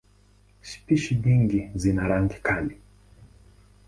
[0.61, 2.75] Spishi nyingi zina rangi kali.